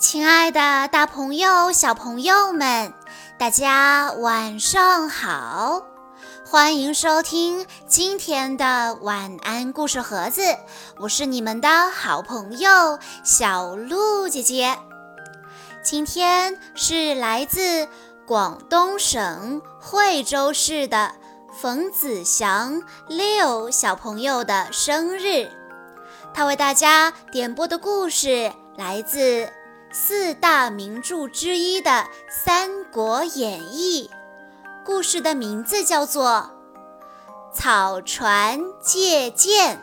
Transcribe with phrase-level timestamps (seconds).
[0.00, 2.94] 亲爱的，大朋友、小朋友们，
[3.36, 5.82] 大家晚上好！
[6.46, 10.40] 欢迎收听今天的晚安故事盒子，
[11.00, 14.74] 我是你们的好朋友小鹿姐姐。
[15.84, 17.86] 今天是来自
[18.26, 21.12] 广东省惠州市的
[21.52, 25.50] 冯子祥六小朋友的生日，
[26.32, 29.52] 他为大家点播的故事来自。
[29.92, 31.90] 四大名著之一的
[32.30, 34.08] 《三国演义》，
[34.86, 36.48] 故事的名字叫做
[37.52, 39.76] 《草船借箭》。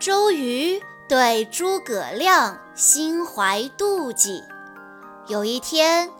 [0.00, 4.42] 周瑜对诸葛亮心怀妒忌。
[5.28, 6.10] 有一天，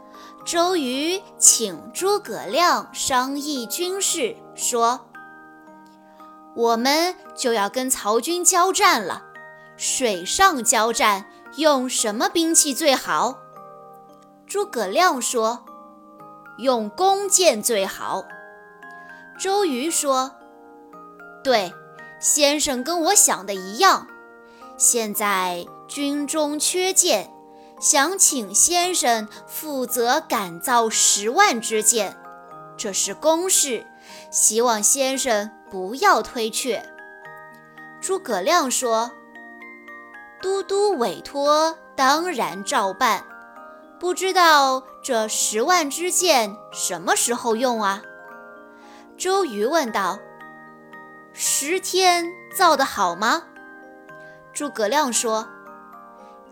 [0.44, 5.06] 周瑜请诸葛亮商议军事，说
[6.54, 9.28] ：“我们就要跟曹军交战了。”
[9.84, 11.24] 水上交战
[11.56, 13.40] 用什么兵器最好？
[14.46, 15.64] 诸葛亮说
[16.58, 18.22] ：“用弓箭最好。”
[19.40, 20.36] 周瑜说
[21.42, 21.74] ：“对，
[22.20, 24.06] 先生跟我想的一样。
[24.78, 27.28] 现在军中缺箭，
[27.80, 32.16] 想请先生负责赶造十万支箭，
[32.76, 33.84] 这是公事，
[34.30, 36.88] 希望先生不要推却。”
[38.00, 39.10] 诸葛亮说。
[40.42, 43.24] 都督委托，当然照办。
[44.00, 48.02] 不知道这十万支箭什么时候用啊？
[49.16, 50.18] 周瑜问道。
[51.32, 53.44] 十天造得好吗？
[54.52, 55.48] 诸葛亮说。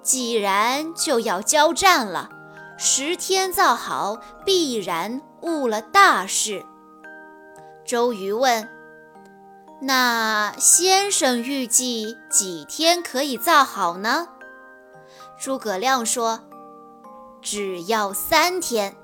[0.02, 2.30] 既然就要交战了，
[2.78, 6.64] 十天造好，必然误了大事。
[7.84, 8.79] 周瑜问。
[9.82, 14.28] 那先生预计几天可以造好呢？
[15.38, 16.40] 诸葛亮说
[17.40, 18.94] ：“只要三天。”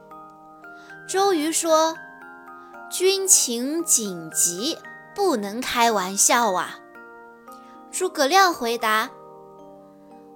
[1.09, 1.97] 周瑜说
[2.93, 4.77] ：“军情紧急，
[5.15, 6.79] 不能开玩笑啊。”
[7.91, 9.09] 诸葛亮回答：“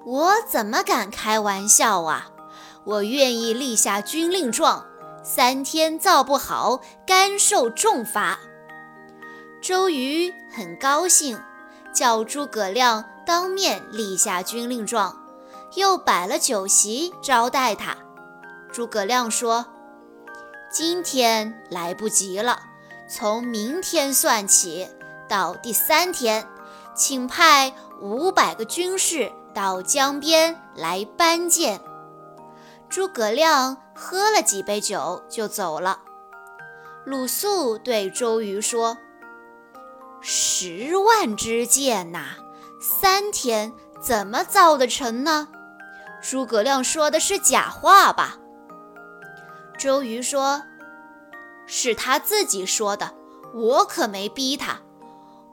[0.07, 2.31] 我怎么敢开玩笑啊？
[2.85, 4.87] 我愿意立下军令状，
[5.23, 8.39] 三天造不好，甘受重罚。”
[9.61, 11.39] 周瑜很高兴，
[11.95, 15.15] 叫诸葛亮当面立下军令状，
[15.75, 16.39] 又摆了。
[16.39, 17.95] 酒席招待他。
[18.73, 19.67] 诸葛亮说
[20.73, 22.59] ：“今天来不及了，
[23.07, 24.89] 从明天算起，
[25.29, 26.49] 到第三天，
[26.95, 31.83] 请派五百个军士到江边来搬箭。”
[32.89, 34.41] 诸葛亮喝了。
[34.43, 36.01] 几杯酒就走了。
[37.05, 38.97] 鲁肃对周瑜说。
[40.63, 42.37] 十万支箭呐，
[42.83, 45.49] 三天怎么造得成呢？
[46.23, 48.37] 诸葛亮说的是假话吧？
[49.79, 50.63] 周瑜说
[51.67, 53.15] ：“是他自己说的，
[53.55, 54.81] 我可没逼他。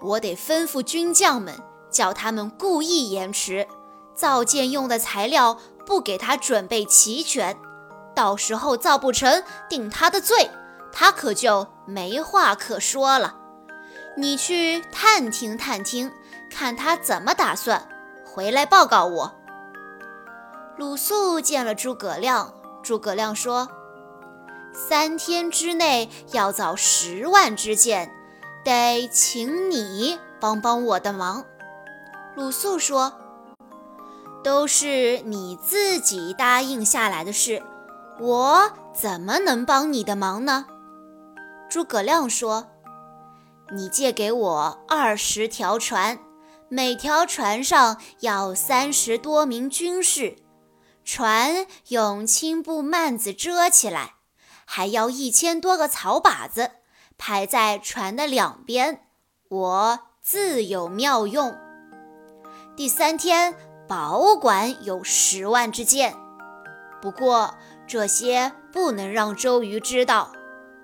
[0.01, 1.55] 我得吩咐军将们，
[1.89, 3.65] 叫他们故意延迟
[4.13, 7.57] 造箭用的材料，不给他准备齐全，
[8.13, 10.51] 到时候造不成，定他的罪，
[10.91, 13.35] 他可就没话可说了。”
[14.19, 16.11] 你去探听探听，
[16.49, 17.87] 看他怎么打算，
[18.25, 19.35] 回来报告我。
[20.75, 22.51] 鲁肃见了诸葛亮，
[22.81, 23.69] 诸葛亮说
[24.73, 28.11] ：“三天之内要造十万支箭，
[28.65, 31.45] 得请你帮帮我的忙。”
[32.35, 33.13] 鲁肃说
[34.43, 37.61] ：“都是你自己答应下来的事，
[38.19, 40.65] 我怎么能帮你的忙呢？”
[41.69, 42.65] 诸葛亮说。
[43.75, 46.19] 你借给我二十条船，
[46.69, 50.37] 每条船上要三十多名军士，
[51.03, 54.15] 船用青布幔子遮起来，
[54.65, 56.71] 还要一千多个草靶子
[57.17, 59.01] 排在船的两边，
[59.49, 61.53] 我自有妙用。
[62.77, 63.53] 第三天
[63.87, 66.15] 保管有十万支箭，
[67.01, 67.55] 不过
[67.85, 70.31] 这些不能让周瑜知道。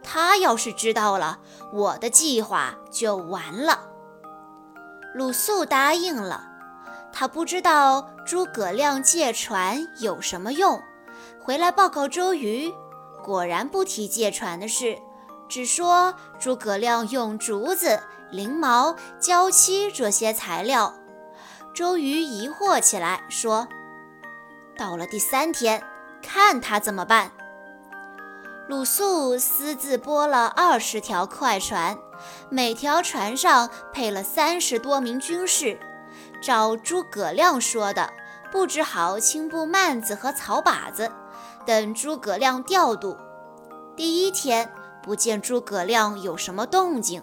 [0.04, 1.40] 他要是知道了，
[1.72, 3.80] 我的计划就完了。
[5.14, 6.44] 鲁肃答应了，
[7.12, 10.82] 他不知道诸葛亮借船有什么用，
[11.42, 12.74] 回来报告周瑜，
[13.24, 14.98] 果然不提借船的事，
[15.48, 18.02] 只说诸葛亮用竹子、
[18.32, 20.94] 翎毛、胶漆这些材料。
[21.74, 23.68] 周瑜疑惑起来，说
[24.78, 25.84] ：“到了第三天，
[26.22, 27.32] 看他怎么办。”
[28.70, 31.98] 鲁肃私自拨了二十条快船，
[32.50, 35.78] 每条船上配了三十多名军士，
[36.42, 38.10] 照诸葛亮说的，
[38.54, 41.12] 布置好青布幔子和草把子，
[41.66, 43.18] 等诸葛亮调度。
[43.98, 44.72] 第一天
[45.04, 47.22] 不见诸葛亮有什么动静，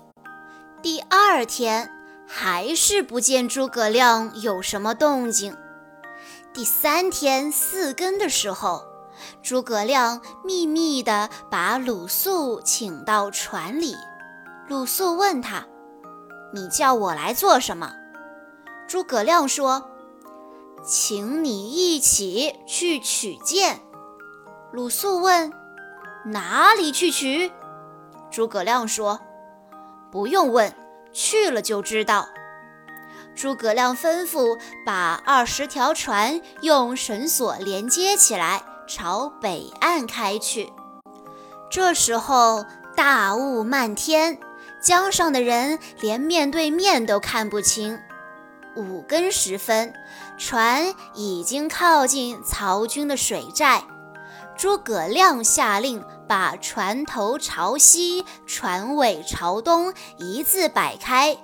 [0.82, 1.90] 第二天
[2.28, 5.56] 还是不见诸葛亮有什么动静。
[6.52, 8.84] 第三天四更的时候，
[9.42, 13.94] 诸葛亮秘密地把鲁肃请到船里。
[14.68, 15.66] 鲁肃问他
[16.54, 17.92] ：“你叫我来做什么？”
[18.88, 19.90] 诸葛亮说
[20.84, 23.80] ：“请你一起去取剑。”
[24.72, 25.52] 鲁肃问。
[26.26, 27.50] 哪里去取？
[28.30, 29.18] 诸葛亮说
[30.12, 30.74] ：“不用问，
[31.14, 32.28] 去了就知道。”
[33.34, 40.72] 诸葛亮吩咐把二十条船用绳索连接起来，朝北岸开去。
[41.70, 42.66] 这时候
[42.96, 44.36] 大雾漫天，
[44.82, 48.00] 江上的人连面对面都看不清。
[48.74, 49.94] 五更时分，
[50.36, 53.84] 船已经靠近曹军的水寨。
[54.56, 61.38] 诸葛亮下令把船头朝西、船尾朝东一字摆开，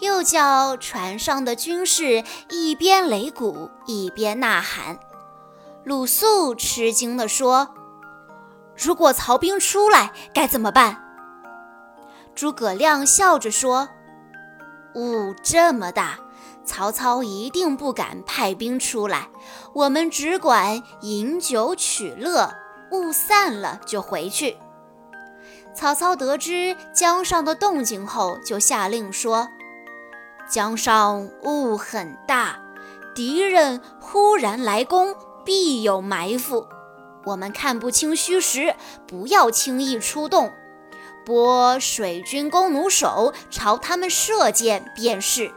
[0.00, 4.98] 又叫船上的军士一边擂鼓一边呐喊。
[5.88, 7.74] 鲁肃吃惊地说
[8.76, 11.02] ：“如果曹兵出来，该怎么办？”
[12.36, 13.88] 诸葛亮笑着说
[14.94, 16.18] ：“雾这么大。”
[16.62, 19.30] 曹操一定不敢派兵出来，
[19.72, 22.52] 我们只管饮酒取乐，
[22.90, 24.58] 雾散了就回去。
[25.74, 29.48] 曹操得知江上的动静后，就下令说
[30.50, 32.60] ：“江上雾很大，
[33.14, 35.16] 敌人忽然来攻，
[35.48, 36.68] 必有埋伏。
[37.24, 38.74] 我们看不清虚实，
[39.06, 40.52] 不要轻易出动，
[41.24, 45.50] 拨水军弓弩手朝他们射箭便是。”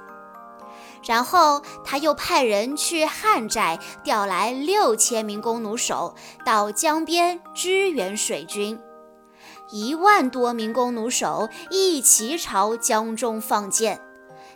[1.06, 6.16] 然后他又派人去汉寨调来六千名弓弩手
[6.46, 8.80] 到江边支援水军，
[9.74, 14.00] 一万多名弓弩手一齐朝江中放箭，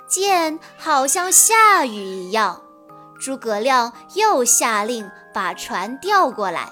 [0.07, 2.61] 箭好像下雨一样。
[3.19, 6.71] 诸葛亮又下令把船调过来，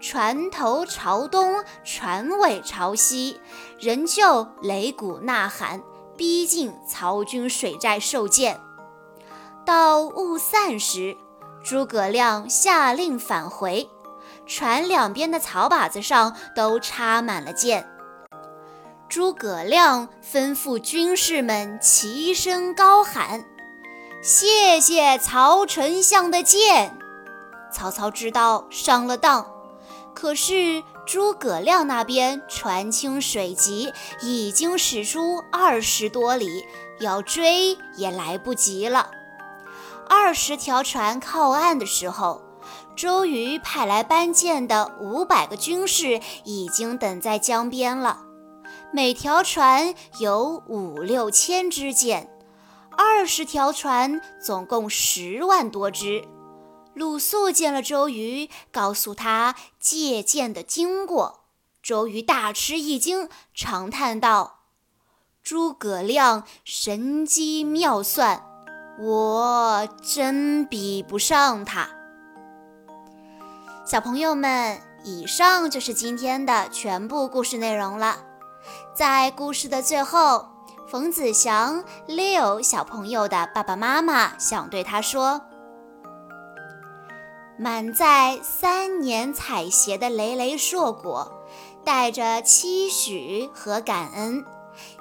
[0.00, 3.40] 船头朝东，船尾朝西，
[3.80, 5.82] 仍旧擂鼓呐喊，
[6.16, 8.60] 逼近曹军水寨受箭。
[9.64, 11.16] 到雾散时，
[11.64, 13.88] 诸葛亮下令返回，
[14.46, 17.86] 船两边的草靶子上都插满了箭。
[19.08, 23.44] 诸葛亮吩咐军士们齐声高喊
[24.30, 26.98] ：“谢谢曹丞相的箭！”
[27.72, 29.46] 曹操知道上了当，
[30.14, 33.90] 可是诸葛亮那边船轻水急，
[34.20, 36.66] 已经驶出二十多里，
[37.00, 39.10] 要追也来不及了。
[40.06, 42.42] 二十条船靠岸的时候，
[42.94, 48.18] 周瑜派来搬箭的五百个军士已经等在江边了。
[48.92, 52.28] 每条船有五六千支箭，
[53.00, 56.26] 二十条船总共十万多只。
[56.94, 61.44] 鲁肃见了周瑜，告诉他借箭的经过。
[61.80, 64.64] 周瑜大吃一惊，长叹道
[65.44, 68.44] ：“诸葛亮神机妙算。”
[69.00, 71.88] 我真比不上他。
[73.86, 78.18] 小朋友们，以上就是今天的全部故事内容了。
[78.92, 80.48] 在故事的最后，
[80.90, 85.38] 冯子祥 Leo 小朋友的爸爸妈妈想对他说：
[87.58, 91.30] 满载三年采撷的累累硕果，
[91.84, 94.42] 带着期许和感恩。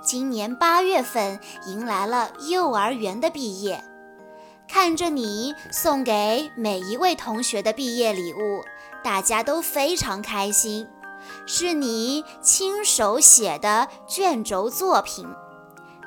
[0.02, 3.82] 今年八月份迎来了幼儿园的毕业，
[4.68, 8.62] 看着你送给每一位同学的毕业礼物，
[9.02, 10.86] 大家都非常开心。
[11.46, 15.26] 是你亲手写的卷轴作品，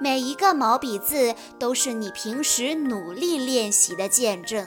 [0.00, 4.66] 每一个毛笔字都是你平时努力练习的见证。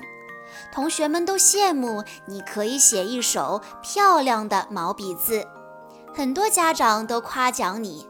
[0.71, 5.45] 同学们都羡慕你可以写一手漂亮的毛笔字，
[6.13, 8.07] 很多家长都夸奖你。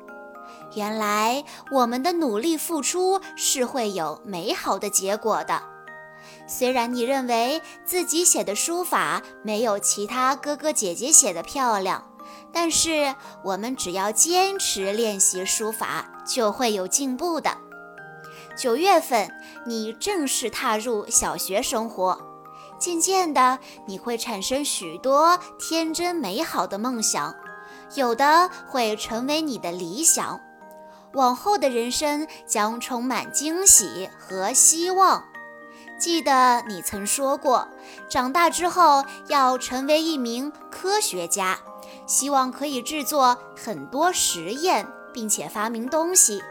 [0.76, 5.62] 原来我们的努力付出是会有美好的结果的。
[6.48, 12.04] 虽然你认为自己写的书法没有其他哥哥姐姐写的漂亮，
[12.52, 17.58] 但是我们只要坚持练习书法，就会有进步的。
[18.56, 19.32] 九月份，
[19.66, 22.20] 你正式踏入小学生活，
[22.78, 27.34] 渐渐的，你会产生许多天真美好的梦想，
[27.96, 30.40] 有的会成为你的理想。
[31.14, 35.24] 往后的人生将充满惊喜和希望。
[36.00, 37.68] 记得你曾说过，
[38.10, 41.58] 长大之后要成为一名科学家，
[42.14, 46.44] 希望可以制作很多实验，并且发明东西。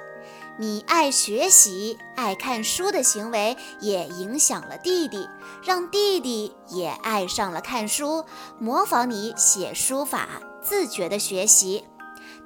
[0.58, 5.28] 你爱学习、爱看书的行为也影响了弟弟，
[5.62, 8.24] 让弟弟也爱上了看书，
[8.58, 10.26] 模仿你写书法，
[10.60, 11.84] 自觉的学习。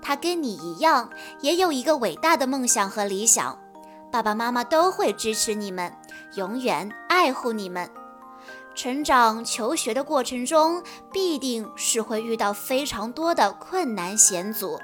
[0.02, 1.08] 他跟你一样，
[1.40, 3.58] 也有一个伟大的梦想和理想。
[4.12, 5.90] 爸爸妈妈都会支持你们，
[6.34, 7.88] 永远爱护你们。
[8.76, 14.78] 成长求学的过程中，必定是会遇到非常多的困难险阻。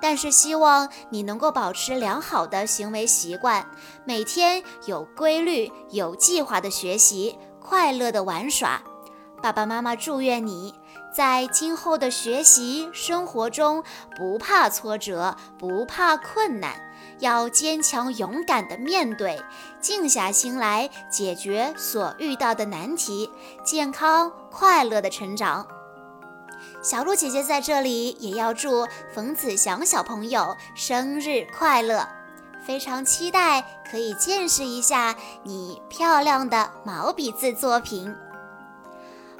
[0.00, 3.66] 但是希望你能够保持良好的行为习惯，
[4.04, 8.80] 每天有规律、有计划的学习，快乐的玩耍。
[9.44, 10.74] 爸爸妈妈祝愿你
[11.14, 13.84] 在今后的学习生活中
[14.16, 16.72] 不怕挫折，不怕困难，
[17.18, 19.38] 要坚强勇敢的面对，
[19.82, 23.30] 静下心来解决所遇到的难题，
[23.62, 25.66] 健康快乐的成长。
[26.82, 32.08] 小鹿姐姐在这里也要祝冯子祥小朋友生日快乐，
[32.66, 38.16] 非常期待可以见识一下你漂亮的毛笔字作品。